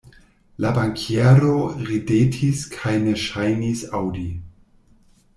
La 0.63 0.69
bankiero 0.77 1.51
ridetis 1.89 2.63
kaj 2.77 2.93
ne 3.03 3.13
ŝajnis 3.27 3.83
aŭdi. 3.99 4.25